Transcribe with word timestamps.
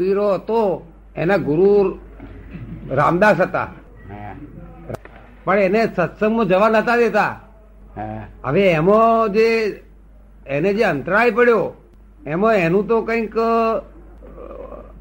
પીરો 0.00 0.26
હતો 0.34 0.60
એના 1.16 1.36
ગુરુ 1.36 1.98
રામદાસ 2.90 3.40
હતા. 3.40 3.66
પણ 5.44 5.58
એને 5.58 5.82
સત્સંગમાં 5.96 6.46
જવા 6.46 6.68
નતા 6.68 6.96
દેતા. 6.96 7.28
હવે 8.44 8.62
એમાં 8.70 9.32
જે 9.32 9.46
એને 10.46 10.74
જે 10.74 10.84
અંતરાય 10.84 11.30
પડ્યો 11.30 11.62
એમાં 12.26 12.54
એનું 12.54 12.88
તો 12.88 13.02
કંઈક 13.02 13.36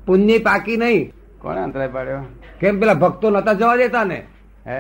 પુણ્ય 0.06 0.38
પાકી 0.38 0.78
નહીં. 0.78 1.12
કોને 1.42 1.62
અંતરાય 1.62 1.88
પડ્યો? 1.88 2.22
કેમ 2.60 2.80
પેલા 2.80 2.94
ભક્તો 2.94 3.30
નતા 3.30 3.54
જવા 3.54 3.76
દેતા 3.76 4.04
ને? 4.04 4.20
હે? 4.68 4.80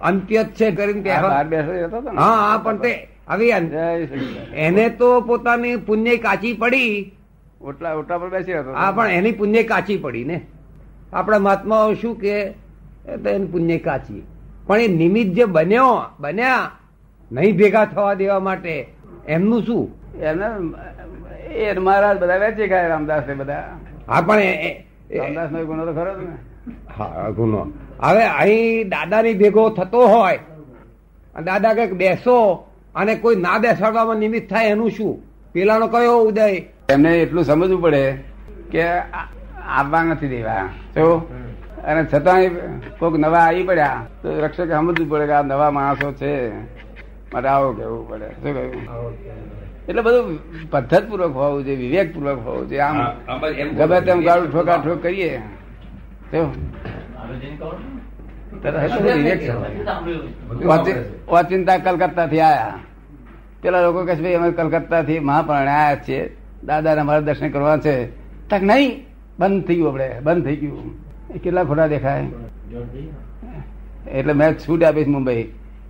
અંત્ય 0.00 0.44
છે 0.44 0.70
કરીને 0.70 1.10
હા 1.10 2.60
પણ 2.64 2.76
તે 2.76 2.92
કૃષ્ણ. 3.28 4.54
એને 4.56 4.88
તો 4.90 5.20
પોતાની 5.20 5.76
પુણ્ય 5.76 6.16
કાચી 6.16 6.52
પડી. 6.52 7.16
ઓટલા 7.60 7.94
ઓટલા 7.94 8.18
પર 8.18 8.28
બેસી 8.28 8.52
હતો. 8.52 8.72
હા 8.72 8.92
પણ 8.92 9.10
એની 9.10 9.32
પુણ્ય 9.32 9.62
કાચી 9.62 9.96
પડી 9.96 10.24
ને. 10.24 10.40
આપણા 11.12 11.38
મહાત્માઓ 11.38 11.94
શું 11.94 12.20
કે 12.20 12.34
એની 13.26 13.46
પુણ્ય 13.46 13.78
કાચી. 13.78 14.22
પણ 14.66 14.80
એ 14.80 14.88
નિમિત્ત 14.88 15.34
જે 15.34 15.44
બન્યો 15.44 15.94
બન્યા 16.20 16.70
નહીં 17.32 17.56
ભેગા 17.56 17.84
થવા 17.84 18.14
દેવા 18.14 18.40
માટે 18.40 18.74
એમનું 19.26 19.62
શું? 19.62 19.84
એને 20.20 20.46
એ 21.54 21.78
મહારાજ 21.78 22.20
બધા 22.20 22.36
વેચી 22.36 22.68
ગયા 22.68 22.88
રામદાસ 22.88 23.24
ને 23.28 23.34
બધા. 23.34 23.64
હા 24.08 24.20
પણ 24.20 24.42
રામદાસ 25.18 25.50
નો 25.50 25.64
ગુનો 25.64 25.86
તો 25.86 25.92
ખરો 25.92 26.12
ને. 26.16 26.26
હા 26.98 27.30
ગુનો. 27.30 27.60
હવે 28.02 28.24
અહીં 28.24 28.88
દાદાની 28.88 29.34
ભેગો 29.34 29.70
થતો 29.70 30.06
હોય 30.06 30.38
દાદા 31.44 31.74
કંઈક 31.74 31.94
બેસો 31.94 32.36
અને 32.94 33.14
કોઈ 33.14 33.36
ના 33.36 33.58
બેસાડવામાં 33.58 34.16
નિમિત્ત 34.16 34.50
થાય 34.50 34.68
એનું 34.68 34.90
શું? 34.90 35.22
પેલાનો 35.52 35.86
કયો 35.86 36.18
ઉદય? 36.28 36.46
એમને 36.92 37.10
એટલું 37.22 37.44
સમજવું 37.44 37.82
પડે 37.82 38.02
કે 38.70 38.82
આવવા 39.70 40.02
નથી 40.04 40.28
દેવા. 40.28 40.64
તો 40.94 41.06
અને 41.84 42.02
છતાં 42.04 42.42
કોઈક 42.98 43.14
નવા 43.18 43.44
આવી 43.46 43.62
પડ્યા 43.62 44.00
તો 44.22 44.26
રક્ષકે 44.40 44.72
સમજવું 44.72 45.08
પડે 45.08 45.26
કે 45.26 45.32
આ 45.32 45.42
નવા 45.42 45.70
માણસો 45.70 46.12
છે. 46.12 46.32
મારે 47.32 47.48
આવો 47.48 47.68
કેવું 47.72 48.02
પડે. 48.08 48.28
શું 48.42 48.52
કહ્યું 48.54 48.72
એટલે 49.88 50.02
બધું 50.02 50.26
પદ્ધત 50.70 51.04
પૂર્વક 51.08 51.34
હોવું 51.34 51.64
જોઈએ 51.64 51.78
વિવેક 51.78 52.08
પૂર્વક 52.14 52.40
હોવું 52.46 52.68
જોઈએ. 52.68 52.82
આમ 52.82 53.40
ગમે 53.76 54.00
તેમ 54.00 54.18
ગાળું 54.24 54.50
ઠોકા 54.52 54.78
ઠોક 54.78 55.02
કરીએ. 55.02 55.42
તો. 56.30 56.42
ઓચિંતા 61.28 61.78
કલકત્તા 61.78 62.26
થી 62.26 62.40
આયા. 62.40 62.78
પેલા 63.62 63.80
લોકો 63.80 64.04
કે 64.04 64.14
ભાઈ 64.14 64.34
અમે 64.34 64.52
કલકત્તા 64.52 65.02
થી 65.02 65.20
મહાપ્રાણ 65.20 65.68
આયા 65.68 65.96
છીએ. 65.96 66.22
દાદા 66.66 66.94
ને 66.94 67.00
અમારે 67.00 67.22
દર્શન 67.22 67.50
કરવા 67.50 67.78
છે. 67.78 68.06
તક 68.48 68.62
નહીં? 68.62 69.06
બંધ 69.38 69.64
થઈ 69.64 69.74
ગયું 69.74 69.88
આપણે, 69.88 70.20
બંધ 70.20 70.44
થઈ 70.44 70.56
ગયું. 70.56 70.94
કેટલા 71.42 71.64
ખોટા 71.64 71.86
દેખાય? 71.86 72.26
એટલે 74.10 74.32
મેં 74.32 74.58
છૂટ 74.58 74.84
આપીશ 74.84 75.08
મુંબઈ. 75.08 75.42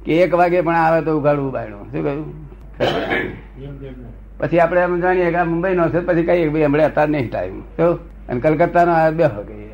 કે 0.04 0.16
એક 0.16 0.34
વાગે 0.34 0.60
પણ 0.60 0.74
આવે 0.74 1.02
તો 1.02 1.20
ઉઘાડવું 1.20 1.52
બાયણું 1.52 1.90
શું 1.90 2.04
કહ્યું? 2.04 2.34
પછી 4.38 4.58
આપણે 4.58 4.80
એમ 4.80 5.00
જાણીએ 5.00 5.30
કે 5.30 5.36
આ 5.36 5.44
મુંબઈ 5.44 5.74
નો 5.74 5.88
છે, 5.88 6.00
પછી 6.00 6.22
કહીએ 6.22 6.48
ભાઈ, 6.48 6.64
હમણાં 6.64 6.86
અત્યારે 6.86 7.12
નહીં 7.12 7.30
ટાઈમ 7.30 7.60
તો 7.60 7.92
અને 8.28 8.40
કલકત્તા 8.40 8.84
નો 8.84 9.10
બે 9.10 9.24
વાગે 9.24 9.70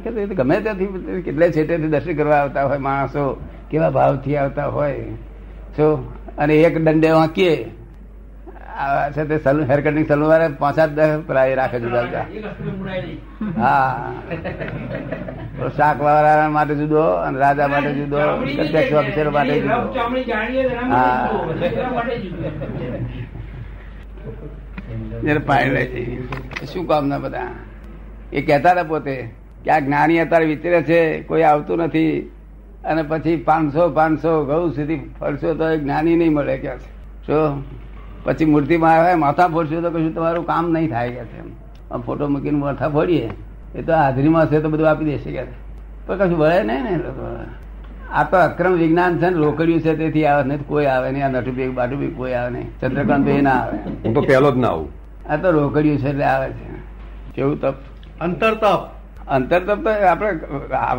કે 0.00 0.26
ગમે 0.26 0.60
ત્યાંથી, 0.60 0.86
કેટલે 1.22 1.52
છેટેથી 1.52 1.88
દર્શન 1.88 2.16
કરવા 2.16 2.36
આવતા 2.36 2.64
હોય 2.64 2.78
માણસો, 2.78 3.40
કેવા 3.70 3.90
ભાવથી 3.90 4.36
આવતા 4.36 4.66
હોય. 4.66 5.00
શું? 5.76 6.12
અને 6.36 6.54
એક 6.54 6.78
દંડે 6.78 7.10
વાંકીએ. 7.10 7.64
આ 7.64 7.77
છે 9.12 9.24
તે 9.24 9.38
સલૂન 9.38 9.70
હેર 9.70 9.80
કટિંગ 9.80 10.08
સલૂન 10.08 10.28
વાળા 10.28 10.48
પાંચ 10.48 10.80
દસ 10.80 11.20
પ્રાય 11.26 11.54
રાખે 11.54 11.80
જુદા 11.80 12.02
જુદા 12.02 12.24
હા. 13.62 14.12
શાક 15.76 16.02
વાળા 16.02 16.48
માટે 16.48 16.74
જુદો 16.74 17.02
અને 17.02 17.38
રાજા 17.38 17.68
માટે 17.68 17.92
જુદો 17.92 18.16
અધ્યક્ષ 18.18 18.92
ઓફિસરો 18.92 19.30
માટે 19.30 19.60
જુદો. 19.60 19.74
હા. 20.90 21.30
પાણી 25.46 25.70
લે 25.70 25.84
છે. 25.84 26.22
શું 26.72 26.86
કામના 26.86 27.18
બધા? 27.18 27.46
એ 28.32 28.42
કહેતા 28.42 28.70
હતા 28.70 28.82
પોતે 28.82 29.30
કે 29.64 29.70
આ 29.70 29.78
જ્ઞાની 29.78 30.20
અત્યારે 30.20 30.46
વિચરે 30.46 30.82
છે 30.82 31.22
કોઈ 31.22 31.42
આવતું 31.42 31.78
નથી. 31.78 32.32
અને 32.84 33.02
પછી 33.02 33.36
પાંચસો 33.36 33.90
પાંચસો 33.90 34.44
ઘઉં 34.44 34.70
સુધી 34.70 35.10
ફરશો 35.20 35.54
તો 35.54 35.76
જ્ઞાની 35.76 36.16
નહીં 36.16 36.32
મળે 36.32 36.58
કે 36.58 36.68
શું 37.26 37.64
પછી 38.24 38.50
મૂર્તિમાં 38.52 38.94
આવે 38.98 39.14
માથા 39.24 39.48
ફોડશો 39.54 39.80
તો 39.84 39.90
કશું 39.94 40.12
તમારું 40.16 40.44
કામ 40.50 40.64
નહીં 40.74 40.90
થાય 40.94 41.10
કે 41.10 41.24
છે. 41.30 41.40
ફોટો 42.06 42.24
મૂકીને 42.34 42.58
માથા 42.64 42.90
ફોડીએ 42.96 43.28
એ 43.74 43.82
તો 43.86 43.92
હાજરીમાં 43.92 44.44
હશે 44.46 44.60
તો 44.64 44.68
બધું 44.72 44.88
આપી 44.90 45.08
દેશે 45.10 45.30
કે 45.36 45.42
પણ 46.06 46.18
કશું 46.20 46.38
વળે 46.42 46.60
નહીં 46.68 46.82
ને 46.86 46.92
લોકો. 47.04 47.24
આ 48.18 48.24
તો 48.30 48.36
અક્રમ 48.48 48.74
વિજ્ઞાન 48.82 49.18
છે 49.20 49.30
ને 49.30 49.38
રોકડ્યું 49.44 49.80
છે 49.84 49.92
તેથી 50.00 50.26
આવે 50.26 50.42
નહીં 50.48 50.66
કોઈ 50.70 50.86
આવે 50.94 51.08
નહીં. 51.12 51.24
આ 51.26 51.40
નટુબી 51.40 51.68
બાટુબી 51.78 52.12
કોઈ 52.18 52.34
આવે 52.40 52.50
નહીં. 52.56 52.68
ચંદ્રકાંત 52.80 53.24
ભાઈ 53.26 53.44
ના 53.48 53.58
આવે. 53.62 53.76
હું 54.04 54.12
તો 54.14 54.20
પહેલો 54.28 54.50
જ 54.52 54.56
ના 54.64 54.72
આવું. 54.74 54.90
આ 55.30 55.36
તો 55.42 55.48
રોકડ્યું 55.56 55.98
છે 56.02 56.08
એટલે 56.12 56.24
આવે 56.34 56.48
છે. 56.58 56.66
કેવું 57.34 57.58
તપ? 57.62 57.76
અંતર 58.20 58.54
તપ 58.62 58.82
અંતર 59.36 59.60
તપ 59.68 59.84
તો 59.84 59.90
આપણે 60.12 60.30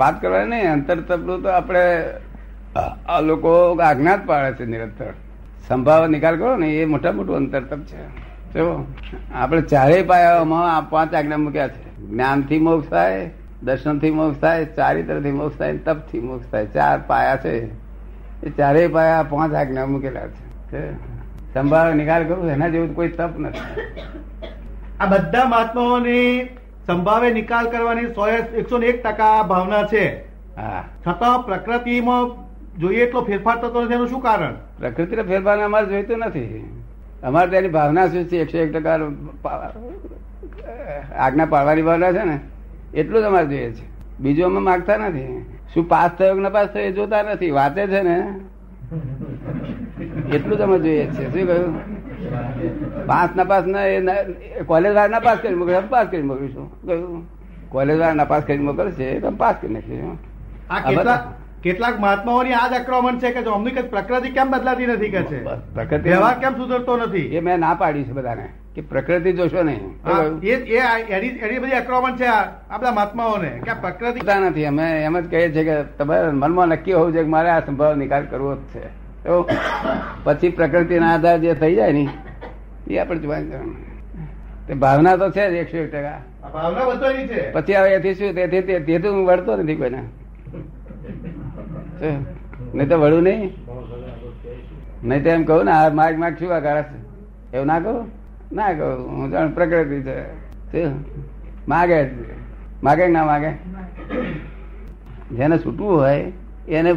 વાત 0.01 0.15
કરવાની 0.21 0.49
નહીં. 0.51 0.71
અંતર 0.75 0.97
તપનું 1.07 1.41
તો 1.43 1.49
આપણે 1.49 1.83
આ 3.13 3.21
લોકો 3.29 3.51
આજ્ઞા 3.89 4.17
જ 4.17 4.21
પાડે 4.29 4.51
છે 4.57 4.65
નિરંતર. 4.73 5.13
સંભાવ 5.69 6.07
નિકાલ 6.07 6.37
કરો 6.37 6.55
ને 6.57 6.69
એ 6.73 6.85
મોટા 6.85 7.11
મોટું 7.11 7.35
અંતર 7.35 7.61
તપ 7.61 7.79
છે. 7.79 8.07
જો 8.53 8.85
આપણે 9.33 9.61
ચારેય 9.61 10.03
પાયામાં 10.03 10.89
પાંચ 10.89 11.13
આજ્ઞા 11.13 11.37
મૂક્યા 11.37 11.67
છે. 11.67 12.09
જ્ઞાનથી 12.09 12.59
મોક્ષ 12.59 12.89
થાય 12.89 13.31
દર્શનથી 13.63 14.11
મોક્ષ 14.11 14.39
થાય 14.39 14.65
ચારિત્રથી 14.65 15.31
મોક્ષ 15.31 15.57
થાય 15.57 15.77
તપથી 15.77 16.19
મોક્ષ 16.19 16.51
થાય. 16.51 16.65
ચાર 16.65 16.99
પાયા 17.07 17.37
છે. 17.37 17.53
એ 18.43 18.49
ચારેય 18.57 18.87
પાયા 18.87 19.23
પાંચ 19.23 19.53
આજ્ઞા 19.53 19.85
મૂકેલા 19.85 20.27
છે. 20.71 20.93
સંભાવ 21.53 21.93
નિકાલ 21.93 22.23
કરું 22.27 22.49
એના 22.49 22.67
જેવું 22.67 22.95
કોઈ 22.95 23.07
તપ 23.07 23.39
નથી. 23.39 23.91
આ 24.99 25.05
બધા 25.05 25.45
મહાત્માઓને 25.45 26.49
સંભાવે 26.87 27.33
નિકાલ 27.33 27.69
કરવાની 27.69 28.05
સો 28.05 28.27
એકસો 28.27 28.81
એક 28.81 29.03
ટકા 29.03 29.43
ભાવના 29.43 29.83
છે. 29.83 30.05
છતાં 31.07 31.45
પ્રકૃતિમાં 31.45 32.48
જોઈએ 32.79 33.01
એટલો 33.01 33.21
ફેરફાર 33.21 33.55
થતો 33.55 33.83
નથી 33.83 33.93
એનું 33.93 34.07
શું 34.07 34.21
કારણ? 34.21 34.53
પ્રકૃતિના 34.79 35.23
ફેરફાર 35.23 35.59
અમારે 35.59 35.85
જોઈતું 35.85 36.17
નથી. 36.17 36.73
અમારે 37.23 37.51
તેની 37.51 37.67
ભાવના 37.67 38.07
શું 38.07 38.25
છે? 38.25 38.37
એકસો 38.37 38.57
એક 38.57 38.73
ટકા 38.73 38.99
આજ્ઞા 41.17 41.45
પાડવાની 41.45 41.81
ભાવના 41.81 42.11
છે 42.11 42.23
ને? 42.23 42.39
એટલું 42.93 43.21
જ 43.21 43.25
અમારે 43.25 43.47
જોઈએ 43.47 43.71
છે. 43.71 43.85
બીજું 44.19 44.45
અમે 44.45 44.59
માગતા 44.59 44.97
નથી. 44.97 45.45
શું 45.73 45.89
પાસ 45.89 46.11
થયો 46.17 46.35
કે 46.35 46.49
પાસ 46.49 46.67
થયો 46.67 46.83
એ 46.83 46.91
જોતા 46.91 47.23
નથી. 47.23 47.51
વાંચે 47.51 47.87
છે 47.87 48.01
ને? 48.01 48.33
એટલું 50.35 50.57
જ 50.57 50.61
અમે 50.61 50.79
જોઈએ 50.79 51.05
છે. 51.05 51.23
શું 51.23 51.47
કહ્યું? 51.47 51.99
પાસ 53.05 53.29
નપાસ 53.35 53.65
ના 53.65 53.85
એ 53.85 54.01
કોલેજ 54.65 54.93
વાળા 54.95 55.07
ના 55.07 55.19
પાસ 55.19 55.37
કરી 55.37 55.55
મોકલે 55.55 55.79
પાસ 55.79 56.07
કરી 56.07 56.21
મોકલીશું. 56.21 56.87
કહ્યું? 56.87 57.27
કોલેજ 57.69 57.99
વાળા 57.99 58.13
નપાસ 58.13 58.43
કરી 58.43 58.57
મોકલશે 58.57 59.19
તો 59.19 59.31
પાસ 59.31 59.55
કરી 59.61 59.73
નાખીશું. 59.73 60.17
કેટલાક 61.63 61.99
મહાત્માઓની 61.99 62.53
આ 62.53 62.67
જ 62.67 62.73
આક્રમણ 62.73 63.19
છે 63.19 63.29
કે 63.31 63.41
અમની 63.55 63.83
પ્રકૃતિ 63.93 64.29
કેમ 64.37 64.51
બદલાતી 64.51 64.85
નથી 64.85 65.09
કે 65.09 65.21
છે? 65.29 65.39
પ્રકૃતિ 65.75 66.09
વ્યવહાર 66.09 66.37
કેમ 66.39 66.53
સુધરતો 66.57 66.97
નથી? 66.97 67.27
એ 67.37 67.39
મેં 67.39 67.59
ના 67.59 67.73
પાડી 67.73 68.03
છે 68.03 68.11
બધાને 68.11 68.45
કે 68.75 68.81
પ્રકૃતિ 68.81 69.33
જોશો? 69.33 69.57
એ 69.57 70.53
એ 70.75 70.79
એની 71.15 71.59
બધી 71.59 71.71
આક્રમણ 71.71 72.15
છે 72.21 72.27
આ 72.27 72.77
બધા 72.77 72.91
મહાત્માઓને 72.91 73.49
કે 73.65 73.73
પ્રકૃતિ 73.81 74.19
નથી. 74.45 74.65
અમે 74.65 74.85
એમ 75.03 75.19
જ 75.19 75.25
કહીએ 75.31 75.51
છીએ 75.55 75.63
કે 75.63 75.75
તમારે 75.97 76.31
મનમાં 76.31 76.67
નક્કી 76.67 76.93
હોવું 76.93 77.13
છે 77.13 77.23
કે 77.23 77.29
મારે 77.35 77.49
આ 77.49 77.59
સંભાવ 77.65 77.95
નિકાલ 77.95 78.23
કરવો 78.31 78.55
જ 78.55 78.61
છે. 78.75 78.85
તો 79.23 79.49
પછી 80.23 80.49
પ્રકૃતિના 80.49 81.13
આધાર 81.13 81.37
જે 81.39 81.53
થઈ 81.53 81.75
જાય 81.75 81.91
ને 81.91 82.05
એ 82.87 82.97
આપણે 82.97 83.19
જોવાની. 83.19 83.51
તે 84.67 84.73
ભાવના 84.73 85.15
તો 85.17 85.29
છે 85.31 85.43
જ 85.49 85.53
એકસો 85.65 85.77
એક 85.77 85.91
ટકા. 85.91 86.19
ભાવના 86.53 86.85
બધાની 86.89 87.27
છે. 87.27 87.51
પછી 87.51 87.75
હવે 87.75 87.89
એથી 87.99 88.15
શું 88.15 88.33
તેથી 88.35 88.61
તેથી 88.61 89.07
હું 89.09 89.25
વળતો 89.27 89.51
નથી 89.57 89.75
કોઈને? 89.75 90.01
નહીં 92.01 92.89
તો 92.89 93.01
વળું 93.01 93.23
નહીં. 93.23 93.53
નહીં 95.03 95.23
તો 95.23 95.29
એમ 95.29 95.43
કહું 95.43 95.65
ને 95.65 95.71
આ 95.71 95.89
માર્ગ 95.89 96.19
માર્ગ 96.19 96.35
શું 96.35 96.55
આ 96.55 96.81
છે? 96.81 96.97
એવું 97.53 97.67
ના 97.67 97.79
કહું? 97.79 98.11
ના 98.53 98.73
કહું. 98.73 99.07
હું 99.09 99.31
જાણ 99.31 99.49
પ્રકૃતિ 99.49 100.01
છે. 100.01 100.89
માગે. 101.67 102.09
માગે 102.83 103.07
ના 103.07 103.25
માગે? 103.25 103.51
જેને 105.31 105.57
છૂટવું 105.57 105.97
હોય 105.97 106.31
એને 106.67 106.93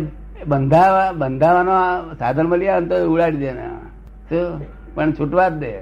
બંધાવા 0.46 1.12
બંધાવાનો 1.12 1.70
આ 1.70 2.14
સાધન 2.14 2.46
મળી 2.46 2.68
આવે 2.68 2.86
તો 2.86 3.12
ઉડાડી 3.12 3.36
દે 3.36 3.52
ને. 3.52 3.68
શું? 4.28 4.60
પણ 4.94 5.12
છૂટવા 5.12 5.48
જ 5.48 5.52
દે. 5.52 5.72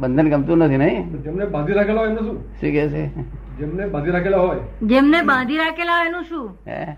બંધન 0.00 0.30
ગમતું 0.30 0.58
નથી 0.58 0.76
નહીં? 0.76 1.22
જેમને 1.22 1.44
બાંધી 1.44 1.72
રાખેલા 1.72 2.00
હોય 2.00 2.08
એમનું 2.08 2.24
શું? 2.24 2.38
શું 2.40 2.72
કે 2.72 2.88
છે? 2.88 3.06
જેમને 3.58 3.86
બાંધી 3.86 4.10
રાખેલા 4.10 4.36
હોય. 4.36 4.58
જેમને 4.82 5.22
બાંધી 5.22 5.56
રાખેલા 5.56 5.98
હોય 5.98 6.06
એનું 6.06 6.22
શું? 6.22 6.58
હે? 6.66 6.96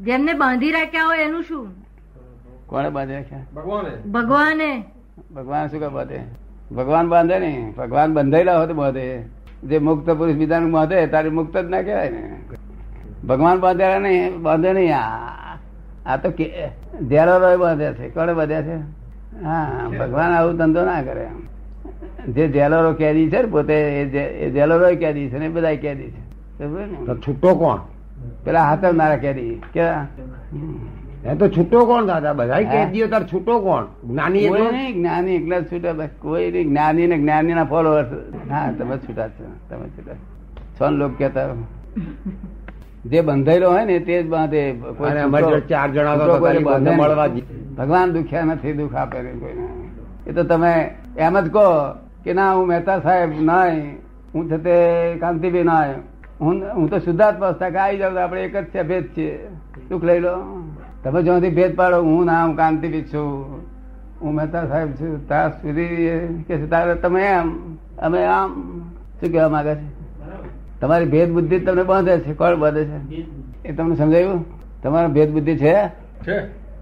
જેમને 0.00 0.32
બાંધી 0.32 0.72
રાખ્યા 0.72 1.04
હોય 1.04 1.18
એનું 1.18 1.42
શું? 1.42 1.68
કોને 2.66 2.88
બાંધી 2.90 3.14
રાખ્યા? 3.14 3.42
ભગવાને. 3.54 3.90
ભગવાને. 4.10 4.84
ભગવાન 5.34 5.66
શું 5.66 5.80
કે 5.80 5.88
બાંધે? 5.88 6.20
ભગવાન 6.72 7.08
બાંધે 7.08 7.38
નહીં 7.38 7.72
ભગવાન 7.72 8.14
બંધાયેલા 8.14 8.56
હોય 8.58 8.66
તો 8.66 8.74
બાંધે. 8.74 9.22
જે 9.64 9.78
મુક્ત 9.78 10.10
પુરુષ 10.10 10.34
બીજાનું 10.34 10.70
બાંધે 10.72 11.06
તારે 11.06 11.28
મુક્ત 11.28 11.56
જ 11.56 11.68
ના 11.68 11.82
કહેવાય 11.82 12.10
ને. 12.10 12.22
ભગવાન 13.26 13.60
બાંધેલા 13.60 13.98
નહીં 13.98 14.42
બાંધે 14.42 14.72
નહીં. 14.72 14.96
આ 14.96 15.58
આ 16.06 16.16
તો 16.16 16.28
ધેરો 17.02 17.58
બાંધે 17.58 17.92
છે. 17.92 18.08
કોણે 18.08 18.32
બાંધ્યા 18.32 18.62
છે? 18.62 18.76
હા 19.44 19.88
ભગવાન 20.00 20.32
આવું 20.32 20.56
ધંધો 20.56 20.84
ના 20.84 21.02
કરે. 21.02 21.28
જે 22.28 22.48
જેલરો 22.48 22.92
કેદી 22.92 23.30
છે 23.30 23.42
ને 23.42 23.48
પોતે 23.48 23.76
એ 24.00 24.50
જેલરો 24.50 24.96
કેદી 24.96 25.28
છે 25.28 25.38
ને 25.38 25.46
એ 25.46 25.48
બધા 25.48 25.74
કેદી 25.74 26.10
છે 26.10 26.66
ને? 26.66 27.06
તો 27.06 27.16
છૂટો 27.16 27.54
કોણ? 27.54 27.78
પેલા 28.44 28.64
હાથવનારા 28.70 29.20
કેદી 29.24 29.54
કે 29.74 29.84
એ 31.30 31.34
તો 31.36 31.46
છૂટો 31.48 31.78
કોણ 31.86 32.06
દાદા? 32.06 32.34
બધા 32.34 32.62
કેદીઓ 32.72 33.06
તાર 33.08 33.24
છૂટો 33.32 33.54
કોણ? 33.60 33.84
જ્ઞાની 34.08 34.46
નહીં 34.50 34.92
જ્ઞાની 34.96 35.36
એકલા 35.40 35.62
છૂટા 35.70 35.94
બસ 35.98 36.12
કોઈ 36.22 36.48
નહીં 36.50 36.68
જ્ઞાની 36.70 37.06
ને 37.12 37.16
જ્ઞાની 37.22 37.54
ના 37.58 37.68
ફોલોઅર 37.72 38.06
હા 38.50 38.66
તમે 38.78 38.96
છૂટા 39.04 39.28
છો. 39.36 39.44
તમે 39.68 39.86
છૂટા 39.96 40.16
છો. 40.78 40.90
લોક 40.90 41.12
કેતા 41.18 41.48
જે 43.04 43.18
બંધાયેલો 43.22 43.68
હોય 43.70 43.84
ને 43.84 43.96
તે 44.00 44.14
જ 44.22 44.26
બાંધે. 44.28 44.62
ચાર 45.70 45.88
જણા 45.94 46.16
ભગવાન 47.76 48.08
દુખ્યા 48.14 48.44
નથી 48.44 48.74
દુઃખ 48.78 48.96
આપે 49.02 49.18
કોઈને 49.42 49.64
એ 50.26 50.32
તો 50.32 50.42
તમે 50.44 50.72
એમ 51.16 51.34
જ 51.44 51.46
કહો 51.50 51.66
કે 52.24 52.32
ના 52.38 52.52
હું 52.54 52.66
મહેતા 52.68 53.00
સાહેબ 53.00 53.30
નાય 53.40 53.76
હું 54.34 54.48
છે 54.50 54.58
તે 54.66 54.74
કાંતિભાઈ 55.20 55.64
નાય 55.64 55.94
હું 56.40 56.62
હું 56.74 56.90
તો 56.90 56.98
શુદ્ધાત્મા 56.98 57.52
કે 57.52 57.78
આવી 57.78 57.98
જાઉં 57.98 58.22
આપણે 58.22 58.44
એક 58.44 58.56
જ 58.56 58.64
છે 58.64 58.82
ભેદ 58.82 59.04
છે. 59.04 59.48
દુઃખ 59.88 60.04
લઈ 60.04 60.20
લો. 60.20 60.62
તમે 61.04 61.22
જ્યાંથી 61.22 61.50
ભેદ 61.50 61.76
પાડો 61.76 62.02
હું 62.02 62.24
ના 62.24 62.46
હું 62.46 62.56
કાંતિભાઈ 62.56 63.02
છું. 63.02 63.60
હું 64.20 64.34
મહેતા 64.34 64.66
સાહેબ 64.66 64.90
છું 64.92 65.28
ત્યાં 65.28 65.62
સુધી 65.62 65.86
કે 66.48 66.66
તારે 66.66 66.94
તમે 66.94 67.22
એમ 67.22 67.74
અમે 67.98 68.24
આમ. 68.24 68.80
શું 69.20 69.32
કહેવા 69.32 69.48
માંગે 69.48 69.74
છે? 69.74 70.00
તમારી 70.80 71.06
ભેદ 71.06 71.30
બુદ્ધિ 71.30 71.58
તમને 71.58 71.82
બાંધે 71.82 72.18
છે 72.18 72.34
કોણ 72.34 72.56
બાંધે 72.56 72.84
છે? 72.84 73.14
એ 73.68 73.72
તમને 73.72 73.96
સમજાયું? 73.96 74.44
તમારો 74.82 75.08
ભેદ 75.08 75.32
બુદ્ધિ 75.32 75.56
છે? 75.56 75.88
છે. 76.26 76.38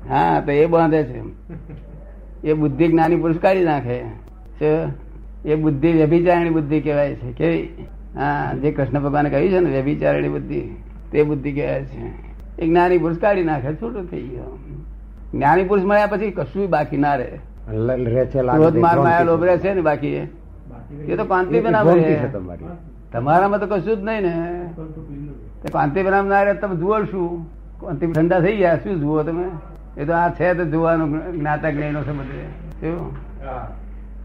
હા 0.08 0.40
તો 0.40 0.52
એ 0.52 0.66
બાંધે 0.66 1.04
છે. 1.04 1.22
એ 2.44 2.52
બુદ્ધિ 2.52 2.88
જ્ઞાની 2.88 3.16
પુરુષ 3.16 3.36
કાઢી 3.36 3.64
નાખે. 3.64 4.04
છે 4.60 4.86
એ 5.44 5.54
બુદ્ધિ 5.54 5.92
વ્યભિચારણી 5.92 6.50
બુદ્ધિ 6.50 6.80
કહેવાય 6.80 7.14
છે. 7.14 7.32
કેવી? 7.32 7.86
હા 8.16 8.54
જે 8.54 8.72
કૃષ્ણ 8.72 9.00
ભગવાને 9.00 9.30
કહ્યું 9.30 9.50
છે 9.50 9.60
ને 9.60 9.70
વ્યભિચારણી 9.70 10.28
બુદ્ધિ 10.28 10.60
તે 11.12 11.22
બુદ્ધિ 11.22 11.52
કહેવાય 11.52 11.84
છે. 11.84 12.06
એ 12.58 12.66
જ્ઞાની 12.66 12.98
પુરુષ 12.98 13.18
કાઢી 13.18 13.44
નાખે 13.44 13.74
છૂટું 13.74 14.10
થઈ 14.10 14.22
ગયો. 14.22 14.58
જ્ઞાની 15.34 15.64
પુરુષ 15.64 15.84
મળ્યા 15.84 16.06
પછી 16.06 16.30
કશું 16.30 16.70
બાકી 16.70 16.96
ના 16.96 17.14
રહે. 17.14 17.38
છે 18.26 18.42
માયા 18.42 19.74
ને 19.74 19.80
બાકી 19.80 20.14
એ. 20.14 20.28
તો 21.16 21.24
કાંતિ 21.24 21.60
બનાવે 21.60 22.18
તમારામાં 23.12 23.60
તો 23.60 23.66
કશું 23.66 23.96
જ 23.96 24.04
નહીં 24.04 24.22
ને. 24.22 24.32
કાંતિ 25.72 26.02
બનાવ 26.02 26.26
ના 26.26 26.42
રહે 26.42 26.54
તમે 26.54 26.76
જુઓ 26.76 27.04
શું. 27.04 27.46
કાંતિ 27.80 28.06
ઠંડા 28.06 28.40
થઈ 28.40 28.56
ગયા 28.56 28.76
શું 28.76 29.00
જુઓ 29.00 29.22
તમે? 29.22 29.48
એ 29.96 30.04
તો 30.04 30.12
આ 30.12 30.28
છે 30.30 30.54
તો 30.54 30.64
જોવાનું 30.64 31.38
જ્ઞાતા 31.38 31.70
જ્ઞાનો 31.70 32.02
છે. 32.02 32.12
બધે 32.12 32.44
કેવું? 32.80 33.12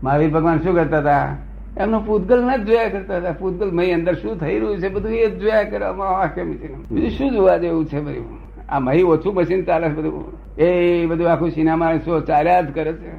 મહાવીર 0.04 0.32
ભગવાન 0.32 0.60
શું 0.60 0.76
કરતા 0.76 1.00
હતા? 1.00 1.36
એમનો 1.78 2.00
પૂતગલ 2.00 2.42
ના 2.46 2.58
જોયા 2.58 2.90
કરતા 2.90 3.18
હતા. 3.18 3.34
પૂતગલ 3.34 3.72
મય 3.72 3.94
અંદર 3.94 4.16
શું 4.16 4.40
થઈ 4.40 4.58
રહ્યું 4.60 4.80
છે 4.82 4.90
બધું 4.90 5.14
એ 5.14 5.30
જોયા 5.30 5.64
કરવામાં 5.64 6.22
આ 6.22 6.28
કેમ 6.28 6.50
છે? 6.58 6.68
બીજું 6.92 7.10
શું 7.10 7.32
જોવા 7.32 7.58
જેવું 7.58 7.86
છે 7.86 8.00
બધું? 8.02 8.40
આ 8.70 8.80
મહી 8.80 9.04
ઓછું 9.04 9.34
મશીન 9.36 9.66
ચાલે 9.66 9.88
છે 9.90 9.96
બધું. 9.96 10.26
એ 10.58 11.08
બધું 11.08 11.32
આખું 11.32 11.52
સિનેમા 11.52 12.00
શો 12.00 12.22
ચાલ્યા 12.22 12.62
જ 12.62 12.72
કરે 12.72 12.94
છે. 12.94 13.10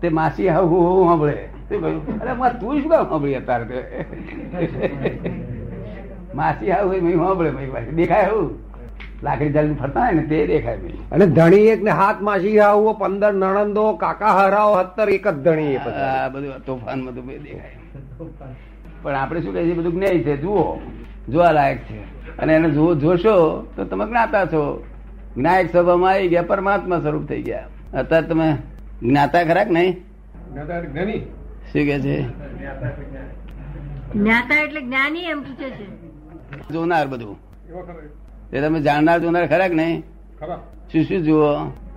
તે 0.00 0.08
માસી 0.08 0.48
હા 0.48 0.60
હું 0.60 0.82
હું 0.86 1.04
સાંભળે. 1.08 1.36
અરે 2.20 2.54
તું 2.60 2.80
શું 2.80 2.90
કામ 2.90 3.06
સાંભળી 3.08 3.34
અત્યારે? 3.34 3.78
માસી 6.34 6.70
હા 6.70 6.82
હું 6.82 7.02
મહી 7.02 7.18
સાંભળે 7.24 7.50
મહી 7.50 7.70
પાસે 7.74 7.90
દેખાય 8.00 8.30
હું. 8.32 8.50
લાકડી 9.22 9.52
ચાલીને 9.52 9.78
ફરતા 9.80 10.02
હોય 10.06 10.14
ને 10.14 10.22
તે 10.30 10.46
દેખાય 10.46 10.78
અને 11.12 11.26
ધણી 11.26 11.68
એક 11.74 11.82
ને 11.82 11.92
હાથ 12.00 12.20
માસી 12.28 12.58
આવો 12.66 12.92
પંદર 13.00 13.32
નણંદો 13.32 13.84
કાકા 14.02 14.34
હરાવો 14.38 14.82
સત્તર 14.82 15.08
એક 15.16 15.26
જ 15.28 15.36
ધણી 15.46 15.72
એ 15.76 15.80
બધું. 16.34 16.60
તોફાન 16.66 17.00
બધું 17.06 17.26
દેખાય. 17.26 17.82
પણ 19.02 19.14
આપણે 19.14 19.42
શું 19.42 19.54
કહીએ 19.54 19.64
છીએ? 19.64 19.74
બધું 19.74 19.92
જ્ઞેય 19.92 20.22
છે. 20.22 20.36
જુઓ 20.36 20.80
જોવા 21.28 21.50
લાયક 21.50 21.78
છે. 21.78 22.00
અને 22.38 22.54
એને 22.54 22.70
જુઓ 22.70 22.94
જોશો 22.94 23.62
તો 23.76 23.84
તમે 23.84 24.06
જ્ઞાતા 24.06 24.46
છો. 24.46 24.84
જ્ઞાયક 25.36 25.72
સ્વભાવમાં 25.72 26.10
આવી 26.10 26.28
ગયા 26.28 26.42
પરમાત્મા 26.42 27.00
સ્વરૂપ 27.00 27.26
થઈ 27.28 27.42
ગયા. 27.42 27.68
અત્યારે 27.98 28.26
તમે 28.26 28.56
જ્ઞાતા 29.02 29.44
ખરાક 29.44 29.70
નહીં? 29.70 29.92
શું 31.72 31.82
કે 31.82 32.00
છે? 32.00 32.22
જ્ઞાતા 34.12 34.62
એટલે 34.62 34.80
જ્ઞાની 34.80 35.20
એમ 35.20 35.42
પૂછે 35.42 35.70
છે. 35.70 36.04
જોનાર 36.68 37.06
બધું. 37.06 37.36
એ. 38.52 38.60
તમે 38.60 38.80
જાણનાર 38.80 39.18
જોનાર 39.18 39.46
ખરાક 39.46 39.70
નહીં? 39.70 40.00
શું 40.92 41.04
શું 41.04 41.22
જુઓ? 41.22 41.46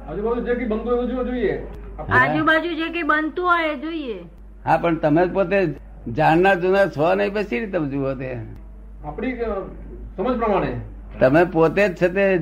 આજુબાજુ 0.07 0.41
જે 0.41 0.55
કઈ 0.55 0.65
બનતું 0.65 1.25
જોઈએ. 1.25 1.67
આજુબાજુ 2.09 2.73
જે 2.73 2.89
કઈ 2.89 3.03
બનતું 3.03 3.45
હોય 3.45 3.75
જોઈએ. 3.75 4.19
હા 4.65 4.77
પણ 4.77 4.95
તમે 4.95 5.25
પોતે 5.25 5.67
જાણનાર 6.15 6.59
જુના 6.59 6.85
છો 6.85 7.15
નહીં 7.15 7.33
પછી 7.33 7.59
રીતે 7.59 7.71
તમે 7.71 7.89
જુઓ 7.89 8.13
તે 8.13 8.37
આપણી 9.05 9.35
સમજ 10.17 10.37
પ્રમાણે. 10.37 10.81
તમે 11.19 11.43
પોતે 11.43 11.87
જ 11.87 11.95
છે 11.95 12.07
તે 12.07 12.37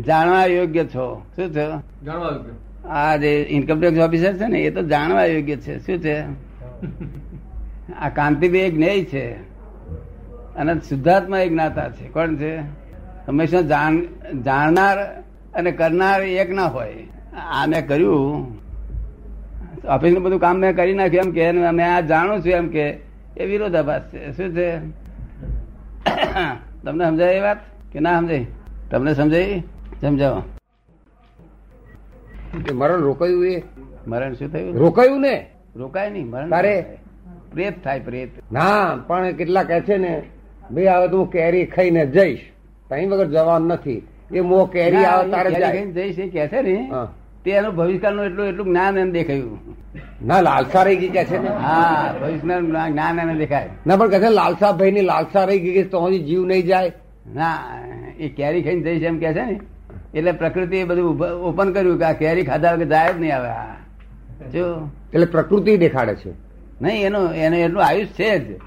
જાણવા 0.00 0.44
યોગ્ય 0.44 0.84
છો. 0.84 1.22
શું 1.36 1.48
છો? 1.48 1.82
જાણવા 2.04 2.28
યોગ્ય. 2.28 2.88
આ 2.88 3.16
જે 3.16 3.46
ઇન્કમટેક્સ 3.50 3.98
ઓફિસર 3.98 4.36
છે 4.36 4.46
ને 4.46 4.58
એ 4.58 4.70
તો 4.70 4.82
જાણવા 4.82 5.24
યોગ્ય 5.24 5.56
છે. 5.56 5.78
શું 5.78 5.98
છે? 5.98 6.22
આ 8.00 8.08
કાંતિભાઈ 8.08 8.60
એક 8.60 8.78
ન્યાય 8.78 9.04
છે. 9.04 9.32
અને 10.54 10.74
શુદ્ધાત્મા 10.74 11.38
એક 11.38 11.50
જ્ઞાતા 11.50 11.88
છે. 11.88 12.08
કોણ 12.08 12.36
છે? 12.36 12.56
હંમેશા 13.26 13.60
જાણ 13.60 14.02
જાણનાર 14.42 14.98
અને 15.54 15.72
કરનાર 15.72 16.22
એક 16.22 16.50
ના 16.50 16.66
હોય. 16.66 16.94
આ 17.52 17.66
મેં 17.66 17.86
કર્યું 17.86 18.46
ઓફિસનું 19.84 20.22
બધું 20.22 20.40
કામ 20.40 20.58
મેં 20.58 20.76
કરી 20.76 20.94
નાખ્યું 20.94 21.26
એમ 21.26 21.32
કે 21.32 21.48
અને 21.48 21.72
મેં 21.72 21.96
આ 21.96 22.00
જાણું 22.00 22.42
છું 22.42 22.52
એમ 22.52 22.68
કે 22.68 22.98
એ 23.36 23.46
વિરોધાભાસ 23.46 24.02
છે. 24.10 24.32
શું 24.32 24.54
છે? 24.54 24.80
તમને 26.84 27.04
સમજાય 27.04 27.32
એ 27.32 27.40
વાત 27.40 27.58
કે 27.92 28.00
ના 28.00 28.20
સમજાય? 28.20 28.44
તમને 28.90 29.14
સમજાય? 29.14 29.62
સમજાવો. 30.00 30.42
મરણ 32.74 33.00
રોકાયું 33.00 33.46
એ? 33.46 33.62
મરણ 34.06 34.34
શું 34.34 34.52
થયું? 34.52 34.76
રોકાયું 34.76 35.20
ને? 35.20 35.46
રોકાય 35.76 36.10
નહીં 36.10 36.26
મરણ 36.26 36.50
તારે? 36.50 36.86
પ્રેત 37.50 37.84
થાય 37.84 38.00
પ્રેત. 38.00 38.30
ના 38.52 38.96
પણ 39.08 39.36
કેટલા 39.36 39.64
કે 39.64 39.80
છે 39.80 39.98
ને 39.98 40.22
ભાઈ 40.70 40.86
હવે 40.86 41.08
તું 41.08 41.30
કેરી 41.30 41.66
ખાઈને 41.66 42.06
જઈશ. 42.06 42.52
કઈ 42.88 43.06
વગર 43.06 43.26
જવાનું 43.26 43.72
નથી. 43.72 44.02
એ 44.32 44.40
મો 44.40 44.66
કેરી 44.66 45.04
આવે 45.04 45.30
તારે 45.30 45.92
જઈશ 45.92 46.18
એ 46.18 46.28
કે 46.28 46.48
છે 46.48 46.62
ને 46.62 46.88
હા. 46.90 47.08
તે 47.44 47.50
એનું 47.50 47.74
ભવિષ્યકાળનું 47.74 48.24
એટલું 48.24 48.46
એટલું 48.46 48.66
જ્ઞાન 48.66 48.98
એને 48.98 49.10
દેખાયું. 49.10 49.58
ના 50.26 50.40
લાલસા 50.40 50.82
રહી 50.82 50.96
ગઈ 50.96 51.08
કે 51.08 51.24
છે 51.24 51.38
ને? 51.38 51.48
હા 51.48 52.14
ભવિષ્યનું 52.20 52.92
જ્ઞાન 52.92 53.20
એને 53.20 53.34
દેખાય. 53.34 53.68
ના 53.86 53.96
પણ 53.96 54.08
કહે 54.08 54.18
છે 54.18 54.28
લાલસા 54.28 54.72
ભાઈ 54.72 54.90
ની 54.90 55.00
લાલસા 55.00 55.44
રહી 55.44 55.58
ગઈ 55.58 55.74
કે 55.74 55.82
તો 55.82 56.10
જીવ 56.10 56.46
નહીં 56.46 56.66
જાય? 56.66 56.92
ના 57.34 57.58
એ 58.18 58.28
કેરી 58.28 58.62
ખાઈને 58.62 58.82
જઈશ 58.82 59.02
એમ 59.02 59.18
કે 59.18 59.32
છે 59.32 59.44
ને. 59.44 59.60
એટલે 60.14 60.32
પ્રકૃતિ 60.32 60.76
એ 60.76 60.84
બધું 60.84 61.22
ઓપન 61.22 61.72
કર્યું 61.72 61.98
કે 61.98 62.04
આ 62.04 62.12
કેરી 62.12 62.44
ખાધા 62.44 62.72
વગર 62.72 62.84
જાય 62.84 63.12
જ 63.12 63.20
નહીં 63.20 63.36
આવે 63.36 63.48
આ. 63.48 63.66
જો. 64.54 64.88
એટલે 65.14 65.26
પ્રકૃતિ 65.26 65.76
દેખાડે 65.76 66.14
છે. 66.14 66.30
નહીં 66.82 67.06
એનું 67.06 67.34
એને 67.34 67.62
એટલું 67.62 67.84
આયુષ 67.84 68.06
છે 68.06 68.38
જ. 68.38 68.60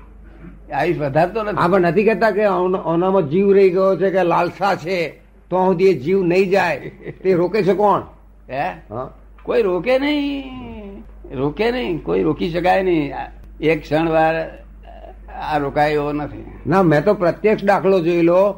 આયુષ 0.74 0.98
વધારતો 0.98 1.44
નથી. 1.44 1.58
આપણે 1.58 1.90
નથી 1.90 2.04
કહેતા 2.04 2.32
કે 2.32 2.46
ઓનામાં 2.94 3.30
જીવ 3.30 3.52
રહી 3.52 3.70
ગયો 3.70 3.96
છે 3.98 4.10
કે 4.10 4.24
લાલસા 4.24 4.76
છે 4.76 5.10
તો 5.50 5.66
સુધી 5.66 5.94
જીવ 5.94 6.24
નહીં 6.24 6.50
જાય. 6.50 6.92
તે 7.24 7.34
રોકે 7.34 7.64
છે 7.64 7.74
કોણ? 7.74 8.02
હે? 8.50 8.74
કોઈ 9.44 9.62
રોકે 9.62 10.00
નહીં. 10.00 11.04
રોકે 11.34 11.72
નહીં. 11.72 12.04
કોઈ 12.04 12.24
રોકી 12.24 12.50
શકાય 12.50 12.84
નહીં. 12.84 13.14
એક 13.62 13.82
ક્ષણ 13.82 14.10
વાર 14.10 14.36
આ 15.42 15.58
રોકાય 15.58 15.92
એવો 15.92 16.12
નથી. 16.12 16.46
ના 16.68 16.84
મેં 16.84 17.04
તો 17.04 17.14
પ્રત્યક્ષ 17.14 17.64
દાખલો 17.64 18.00
જોઈ 18.00 18.22
લો 18.22 18.52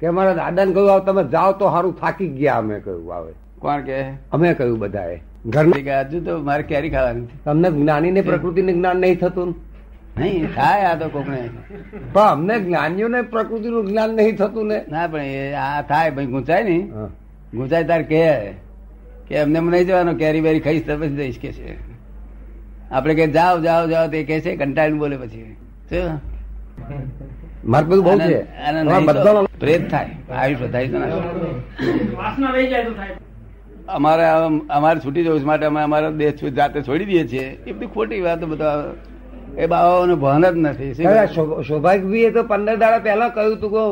કે 0.00 0.06
અમારા 0.06 0.34
દાદાને 0.34 0.72
કહ્યું 0.72 0.92
"આવ 0.92 0.98
તમે 0.98 1.24
જાઓ 1.24 1.52
તો 1.52 1.70
સારું 1.70 2.00
થાકી 2.00 2.28
ગયા. 2.28 2.54
અમે 2.54 2.80
કહ્યું 2.80 3.14
આવે 3.14 3.32
કોણ 3.58 3.80
કે? 3.80 4.02
અમે 4.02 4.54
કહ્યું 4.54 4.78
બધાએ. 4.78 5.20
ઘરના 5.46 5.82
કે 5.82 6.00
હજુ 6.00 6.24
તો 6.24 6.38
મારે 6.38 6.62
કેરી 6.62 6.90
ખાવાની. 6.90 7.26
તમને 7.44 7.70
જ્ઞાની 7.70 8.10
ને 8.10 8.20
પ્રકૃતિ 8.20 8.62
ને 8.62 8.72
જ્ઞાન 8.72 8.96
નહીં 8.96 9.18
થતું? 9.18 9.54
નહીં 10.18 10.54
થાય 10.54 10.82
આ 10.82 10.94
તો 10.94 11.08
કોકને. 11.08 11.50
પણ 12.12 12.20
અમને 12.20 12.60
જ્ઞાનીઓને 12.60 13.22
પ્રકૃતિનું 13.22 13.88
જ્ઞાન 13.88 14.10
નહીં 14.10 14.36
થતું 14.36 14.66
ને? 14.66 14.84
ના 14.90 15.06
પણ 15.06 15.20
આ 15.54 15.82
થાય 15.82 16.10
ભાઈ 16.10 16.26
ગુંચાય 16.26 16.62
નહીં. 16.62 16.92
ગુંચાય 17.54 17.84
તાર 17.84 18.02
કે. 18.02 18.50
કે 19.32 19.38
એમને 19.40 19.60
નહીં 19.64 19.86
જવાનું 19.88 20.16
કેરી 20.22 20.44
બેરી 20.46 20.62
ખાઈશ 20.68 20.86
તો 20.86 20.96
પછી 21.00 21.18
જઈશ 21.18 21.38
કે 21.42 21.50
છે. 21.58 21.74
આપણે 22.90 23.14
કે 23.20 23.26
જાઓ 23.36 23.54
જાઓ 23.66 23.84
જાઓ 23.92 24.06
તે 24.14 24.22
કે 24.30 24.36
છે 24.46 24.54
કંટાળીને 24.62 24.98
બોલે 25.02 25.16
પછી. 25.16 25.44
પ્રેત 29.60 29.82
થાય 29.90 30.10
આયુષ 30.30 30.60
વધારી 30.62 30.88
તો 30.88 30.98
ના. 30.98 31.08
વાસના 32.20 32.50
રહી 32.56 32.68
જાય 32.72 32.84
તો 32.84 32.92
થાય. 32.98 33.14
અમારે 33.98 34.24
અમારે 34.78 34.98
છૂટી 35.04 35.24
જવું 35.24 35.46
માટે 35.50 35.64
અમે 35.70 35.80
અમારો 35.82 36.08
દેશ 36.20 36.44
જાતે 36.58 36.78
છોડી 36.82 37.08
દઈએ 37.10 37.24
છીએ. 37.32 37.46
એ 37.66 37.72
બધી 37.72 37.90
ખોટી 37.94 38.20
વાત 38.26 38.44
બધા 38.52 38.74
એ 39.58 39.66
બાબાઓનું 39.72 40.18
ભાન 40.20 40.44
જ 40.44 40.54
નથી 40.66 40.92
સૌભાગ્ય 41.68 42.30
તો 42.36 42.42
પંદર 42.52 42.76
દાડા 42.84 43.02
પહેલા 43.08 43.30
કહ્યું 43.38 43.58
તું 43.64 43.70
કે 43.74 43.82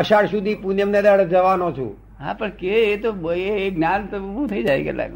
અષાઢ 0.00 0.28
સુધી 0.34 0.56
પૂનમ 0.64 0.90
ને 0.96 1.00
દાડે 1.06 1.24
જવાનો 1.34 1.68
છું. 1.78 1.92
હા 2.20 2.32
પણ 2.32 2.50
કે 2.50 2.68
એ 2.68 2.96
તો 2.96 3.32
એ 3.32 3.70
જ્ઞાન 3.70 4.06
તો 4.06 4.16
ઊભું 4.16 4.48
થઈ 4.48 4.62
જાય 4.62 4.82
કેટલાક 4.82 5.10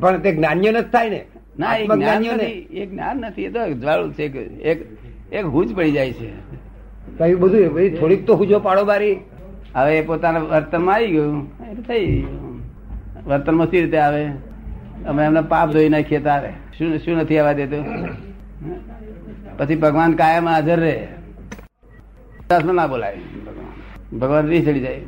પણ 0.00 0.18
તે 0.18 0.32
જ્ઞાનીઓ 0.32 0.72
જ 0.72 0.82
થાય 0.82 1.08
ને? 1.10 1.24
ના 1.58 1.76
એ 1.76 1.86
જ્ઞાનીઓ. 1.86 2.32
નથી. 2.32 2.68
એ 2.70 2.86
જ્ઞાન 2.86 3.16
નથી. 3.16 3.44
એ 3.44 3.50
તો 3.50 3.72
જ્વાળું 3.72 4.12
છે 4.14 4.24
એક 4.62 4.86
એક 5.32 5.44
હુજ 5.44 5.74
પડી 5.74 5.92
જાય 5.92 6.12
છે. 6.12 6.30
કઈ 7.18 7.34
બધું 7.34 8.00
થોડીક 8.00 8.26
તો 8.26 8.36
હુજો 8.36 8.60
પાડો 8.60 8.84
બારી. 8.84 9.16
હવે 9.74 9.98
એ 9.98 10.06
પોતાના 10.06 10.38
વર્તનમાં 10.38 10.94
આવી 10.94 11.06
ગયું. 11.06 11.48
એટલે 11.70 11.82
થઈ 11.82 12.06
ગયું 12.06 12.62
વર્તનમાં 13.26 13.66
સી 13.66 13.80
રીતે 13.80 13.98
આવે? 13.98 14.24
અમે 15.06 15.24
એમને 15.24 15.40
પાપ 15.40 15.70
ધોઈ 15.70 15.88
નાખીએ 15.88 16.20
તારે. 16.20 16.52
શું 16.78 16.98
શું 16.98 17.16
નથી 17.16 17.38
આવવા 17.38 17.52
દેતું? 17.52 17.84
પછી 19.58 19.76
ભગવાન 19.76 20.12
કાયમ 20.12 20.48
હાજર 20.48 20.80
રહે. 20.80 21.08
ના 22.72 22.86
બોલાય. 22.86 23.16
ભગવાન 23.16 24.18
ભગવાન 24.18 24.46
રી 24.46 24.62
ચડી 24.62 24.80
જાય. 24.80 25.00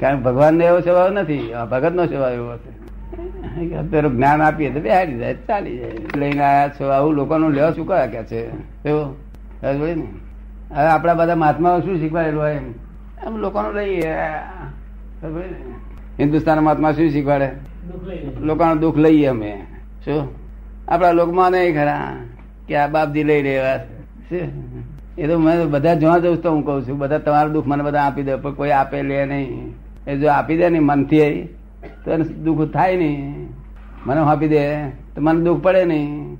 કારણ 0.00 0.16
કે 0.16 0.22
ભગવાન 0.22 0.62
એવો 0.62 0.80
સ્વભાવ 0.80 1.10
નથી. 1.10 1.52
ભગત 1.70 1.92
નો 1.94 2.06
સ્વભાવ 2.06 2.32
એવો 2.32 2.56
છે. 2.56 2.82
અત્યારે 3.74 4.08
જ્ઞાન 4.08 4.42
આપીએ 4.42 4.70
તો 4.70 4.80
બેહારી 4.80 5.18
જાય, 5.18 5.34
ચાલી 5.34 5.78
જાય. 5.78 5.92
લઈને 6.16 6.44
આયા 6.44 6.68
છો, 6.68 6.88
આવું 6.88 7.14
લોકોનું 7.14 7.50
લેવા 7.50 7.70
શું 7.70 7.88
કયા 7.88 8.06
કે 8.06 8.22
છે? 8.22 8.48
એવું? 8.88 9.16
ને. 9.62 10.06
હવે 10.74 10.88
આપણા 10.88 11.14
બધા 11.14 11.36
મહાત્માઓ 11.36 11.80
શું 11.80 11.98
શીખવાડેલું 11.98 12.42
હોય 12.42 12.54
એમ? 12.54 12.70
એમ 13.26 13.36
લોકોનું 13.36 13.72
લઈએ. 13.72 14.12
હિન્દુસ્તાન 16.18 16.58
મહાત્મા 16.58 16.92
શું 16.92 17.10
શીખવાડે? 17.10 17.50
લોકોનું 18.40 18.78
દુઃખ 18.78 18.96
લઈએ 18.96 19.26
અમે. 19.26 19.62
શું? 20.04 20.28
આપણા 20.88 21.12
લોકમાં 21.12 21.50
નહીં 21.50 21.74
ખરા. 21.74 22.16
કે 22.68 22.76
આ 22.76 22.86
બાપજી 22.86 23.24
લઈ 23.24 23.42
રહ્યા 23.42 23.78
શું? 24.30 24.81
એ 25.18 25.26
તો 25.26 25.38
મેં 25.38 25.70
બધા 25.70 25.94
જોવા 25.94 26.18
જઉં 26.18 26.42
તો 26.42 26.50
હું 26.52 26.64
કહું 26.64 26.86
છું 26.86 26.98
બધા 26.98 27.18
તમારું 27.18 27.52
દુઃખ 27.52 27.66
મને 27.66 27.82
બધા 27.82 28.02
આપી 28.02 28.22
દે 28.22 28.36
પણ 28.36 28.54
કોઈ 28.54 28.70
આપે 28.70 29.02
લે 29.02 29.26
નહીં. 29.26 29.74
એ 30.06 30.16
જો 30.16 30.28
આપી 30.30 30.56
દે 30.56 30.68
ને 30.68 30.80
મનથી 30.80 31.48
તો 32.04 32.10
એને 32.10 32.24
દુઃખ 32.24 32.72
થાય 32.72 32.96
નહીં. 32.96 33.48
મને 34.06 34.20
આપી 34.20 34.48
દે 34.48 34.62
તો 35.14 35.20
મને 35.20 35.44
દુઃખ 35.44 35.62
પડે 35.62 35.84
નહીં. 35.84 36.38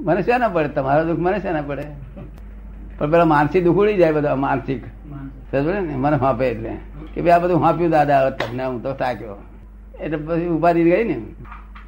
મને 0.00 0.22
શેના 0.22 0.48
પડે? 0.48 0.68
તમારો 0.68 1.04
દુઃખ 1.04 1.18
મને 1.18 1.38
શેના 1.40 1.62
પડે? 1.62 1.84
પણ 2.98 3.10
પેલા 3.10 3.24
માનસિક 3.24 3.64
દુઃખ 3.64 3.76
ઉડી 3.76 3.96
જાય 3.96 4.12
બધા 4.12 4.36
માનસિક. 4.36 4.82
સમજે 5.50 5.80
ને? 5.80 5.96
મને 5.96 6.16
હાંપે 6.16 6.50
એટલે. 6.50 6.72
કે 7.14 7.20
ભાઈ 7.22 7.32
આ 7.32 7.38
બધું 7.38 7.62
હાંપ્યું 7.62 7.90
દાદા 7.90 8.30
તમને 8.30 8.64
હું 8.64 8.82
તો 8.82 8.92
થાક્યો. 8.92 9.36
એટલે 10.00 10.16
પછી 10.16 10.46
ઉપાધિ 10.46 10.84
ગઈ 10.84 11.04
ને? 11.04 11.16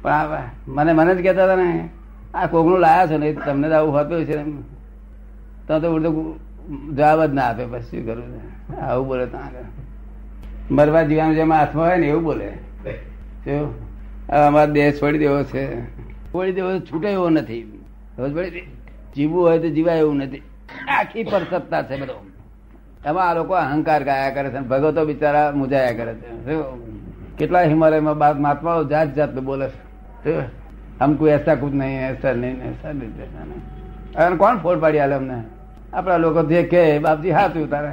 પણ 0.01 0.37
મને 0.67 0.93
મને 0.93 1.15
જ 1.15 1.23
કહેતા 1.23 1.43
હતા 1.43 1.55
ને 1.55 1.89
આ 2.33 2.47
કોકનું 2.47 2.79
લાયા 2.79 3.07
છો 3.07 3.17
ને 3.17 3.33
તમને 3.33 3.67
તો 3.69 3.75
આવું 3.75 3.95
હાંપ્યું 3.95 4.25
છે 4.25 4.35
ને 4.35 4.53
તો 5.67 5.79
તો 5.79 5.95
ઉડતો 5.95 6.39
જવાબ 6.93 7.25
જ 7.25 7.33
ના 7.33 7.41
આપે 7.41 7.65
બસ 7.65 7.81
શું 7.81 8.05
કરું 8.05 8.23
આવું 8.81 9.07
બોલે 9.07 9.27
મરવા 10.71 11.03
જીવાનું 11.03 11.35
જેમાં 11.35 11.59
હાથમાં 11.59 11.87
હોય 11.87 11.97
ને 11.97 12.07
એવું 12.07 12.23
બોલે. 12.23 12.49
શું? 13.45 13.73
અમારો 14.27 14.71
દેહ 14.71 14.91
છોડી 14.91 15.17
દેવો 15.17 15.43
છે. 15.43 15.85
છોડી 16.05 16.51
દેવો 16.51 16.79
છૂટે 16.79 17.07
એવો 17.07 17.29
નથી. 17.29 17.81
જીવવું 19.15 19.43
હોય 19.43 19.59
તો 19.59 19.69
જીવાય 19.69 19.99
એવું 19.99 20.17
નથી. 20.17 20.41
આખી 20.87 21.23
પર 21.23 21.43
સત્તા 21.49 21.83
છે 21.83 22.01
બધો. 22.01 22.25
એમાં 23.05 23.29
આ 23.29 23.33
લોકો 23.33 23.53
અહંકાર 23.53 24.03
ગાયા 24.03 24.29
કરે 24.29 24.49
છે 24.49 24.59
ભગવતો 24.59 25.05
બિચારા 25.05 25.51
મુજાયા 25.51 25.91
કરે 25.91 26.13
છે? 26.13 26.55
કેટલા 27.37 27.61
હિમાલયમાં 27.61 28.17
બાદ 28.17 28.39
મહાત્માઓ 28.39 28.83
જાત 28.83 29.15
જાત 29.15 29.39
બોલે 29.39 29.67
છે. 29.67 29.79
શું? 30.23 30.43
હમકો 31.01 31.27
એસા 31.27 31.55
કુછ 31.55 31.71
નહીં 31.71 32.09
એસા 32.09 32.33
નહીં 32.33 32.61
એસા 32.61 32.91
નહીં. 32.91 33.80
હવે 34.17 34.37
કોણ 34.37 34.57
ફોડ 34.57 34.79
પાડી 34.79 34.99
આલે 34.99 35.15
અમને? 35.15 35.43
આપણા 35.93 36.17
લોકો 36.17 36.43
જે 36.43 36.63
કે 36.63 36.99
બાપજી 36.99 37.31
હાથું 37.31 37.69
તારે. 37.69 37.91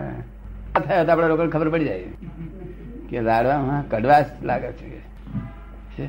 થયા 0.88 1.04
તો 1.04 1.12
આપણા 1.12 1.26
લોકોને 1.26 1.50
ખબર 1.50 1.68
પડી 1.68 1.84
જાય. 1.84 2.04
કે 3.10 3.20
લાડવામાં 3.20 3.90
કડવાશ 3.90 4.24
લાગે 4.42 4.72
છે? 4.72 6.08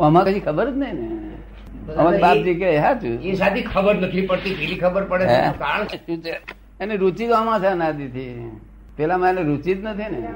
આમાં 0.00 0.24
કઈ 0.24 0.40
ખબર 0.40 0.70
જ 0.70 0.76
નહીં 0.76 0.94
ને. 0.94 1.94
અમારે 1.94 2.18
બાપજી 2.18 2.54
કે 2.54 2.78
હાચું 2.78 3.22
એ 3.22 3.34
સાદી 3.34 3.62
ખબર 3.62 3.94
નથી 3.94 4.26
પડતી 4.26 4.54
પેલી 4.54 4.74
ખબર 4.74 5.04
પડે 5.04 5.24
કારણ 5.58 5.84
શું? 5.84 6.22
છે? 6.22 6.40
એની 6.80 6.96
રુચિ 6.96 7.28
તો 7.28 7.34
આમાં 7.34 7.60
છે 7.60 7.66
અનાદિથી. 7.66 8.60
પેલામાં 8.96 9.30
એને 9.30 9.42
રુચિ 9.42 9.74
જ 9.74 9.84
નથી 9.84 10.10
ને. 10.10 10.28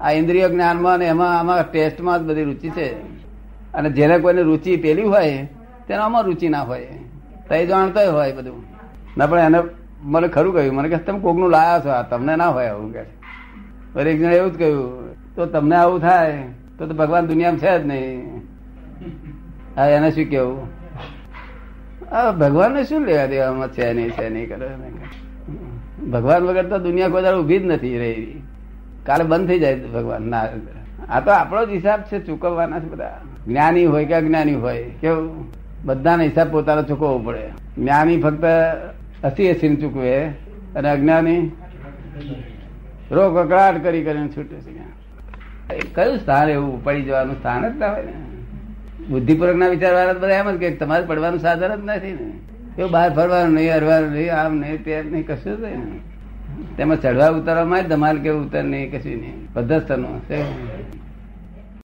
આ 0.00 0.12
ઇન્દ્રિય 0.12 0.48
જ્ઞાનમાં 0.48 0.98
ને 0.98 1.04
એમાં 1.04 1.38
આમાં 1.40 1.72
ટેસ્ટમાં 1.72 2.18
જ 2.18 2.22
બધી 2.22 2.44
રુચિ 2.44 2.70
છે. 2.70 2.88
અને 3.72 3.90
જેને 3.90 4.18
કોઈને 4.18 4.42
રુચિ 4.42 4.76
પેલી 4.76 5.02
હોય 5.02 5.48
તેનામાં 5.88 6.22
રુચિ 6.22 6.48
ના 6.48 6.62
હોય. 6.62 6.88
તઈ 7.48 7.66
જાણતો 7.66 8.12
હોય 8.12 8.32
બધું. 8.32 8.64
ના, 9.16 9.26
પણ 9.26 9.38
એને 9.38 9.58
મને 10.02 10.28
ખરું 10.28 10.54
કહ્યું. 10.54 10.74
મને 10.74 10.88
કે 10.88 10.96
તમે 10.96 11.18
કોકનું 11.18 11.50
લાયા 11.50 11.80
છો? 11.84 11.88
આ 11.88 12.02
તમને 12.02 12.36
ના 12.36 12.48
હોય 12.48 12.66
આવું. 12.66 12.92
કે 12.92 13.02
ફરી 13.94 14.10
એક 14.10 14.20
જણ 14.20 14.32
એવું 14.32 14.52
જ 14.52 14.58
કહ્યું, 14.58 15.08
તો 15.34 15.46
તમને 15.46 15.76
આવું 15.76 16.00
થાય? 16.00 16.42
તો 16.78 16.86
તો 16.86 16.94
ભગવાન 16.94 17.26
દુનિયામાં 17.26 17.58
છે 17.58 17.82
જ 17.82 17.86
નહીં. 17.86 18.36
હા, 19.76 19.86
એને 19.86 20.10
શું 20.10 20.24
કેવું? 20.24 20.68
આ 22.12 22.30
ભગવાનને 22.30 22.84
શું 22.84 23.00
લેવા 23.00 23.26
દેવામાં 23.26 23.68
છે 23.68 23.92
નહીં 23.92 24.10
છે 24.10 24.28
નહીં? 24.28 24.48
કરે 24.48 24.68
ભગવાન 26.10 26.44
વગર 26.44 26.66
તો 26.66 26.78
દુનિયા 26.78 27.08
કોઈ 27.08 27.22
દાડો 27.22 27.42
ઊભી 27.42 27.58
જ 27.58 27.64
નથી 27.64 27.98
રહી. 27.98 28.42
કાલે 29.06 29.24
બંધ 29.24 29.48
થઈ 29.48 29.58
જાય 29.58 29.80
ભગવાન. 29.80 30.22
ના, 30.22 30.46
આ 31.08 31.20
તો 31.20 31.30
આપણો 31.30 31.66
જ 31.66 31.70
હિસાબ 31.70 32.00
છે, 32.00 32.26
ચૂકવવાના 32.26 32.80
છે 32.80 32.84
બધા. 32.84 33.20
જ્ઞાની 33.46 33.84
હોય 33.84 34.04
કે 34.04 34.14
અજ્ઞાની 34.14 34.54
હોય, 34.54 34.90
કેવું? 35.00 35.52
બધાનો 35.84 36.22
હિસાબ 36.22 36.50
પોતાનો 36.50 36.82
ચૂકવવો 36.82 37.18
પડે. 37.18 37.48
જ્ઞાની 37.78 38.20
ફક્ત 38.20 38.44
હસી 39.24 39.50
હસીને 39.50 39.76
ચૂકવે 39.76 40.26
અને 40.76 40.90
અજ્ઞાની 40.90 41.52
રોગ 43.10 43.36
અકળાટ 43.36 43.82
કરી 43.82 44.04
કરીને 44.04 44.28
છૂટે 44.28 44.56
છે 44.56 45.78
કયું 45.94 46.18
સ્થાન 46.18 46.48
એવું 46.48 46.84
પડી 46.84 47.02
જવાનું 47.02 47.36
સ્થાન 47.38 47.72
જ 47.72 47.78
ના 47.78 47.92
હોય 47.92 48.02
ને? 48.02 48.12
બુદ્ધિપૂર્વક 49.08 49.56
ના 49.56 49.68
વિચાર 49.68 49.94
વાળા 49.94 50.12
બધા 50.12 50.28
એમ 50.28 50.50
જ 50.50 50.56
કે 50.56 50.70
તમારે 50.70 51.06
પડવાનું 51.06 51.40
સાધન 51.40 51.76
જ 51.76 51.80
નથી 51.84 52.12
ને. 52.12 52.32
એવું 52.78 52.90
બહાર 52.90 53.14
ફરવાનું 53.14 53.54
નહીં, 53.54 53.74
હરવાનું 53.74 54.10
નહીં, 54.10 54.34
આમ 54.34 54.56
નહીં, 54.56 54.84
તેમ 54.84 55.12
નહીં, 55.12 55.26
કશું 55.26 55.56
જ 55.56 55.60
નહીં. 55.60 56.76
તેમાં 56.76 57.00
ચડવા 57.00 57.80
જ 57.80 57.88
ધમાલ 57.88 58.18
કે 58.18 58.30
ઉતર 58.30 58.64
નહીં, 58.64 58.90
કશું 58.90 59.12
નહીં. 59.12 59.52
પદ્ધતનું 59.54 60.22